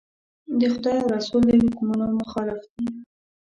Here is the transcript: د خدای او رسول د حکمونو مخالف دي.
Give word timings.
د 0.59 0.61
خدای 0.73 0.97
او 1.01 1.07
رسول 1.15 1.41
د 1.47 1.51
حکمونو 1.63 2.05
مخالف 2.19 2.61
دي. 2.73 2.85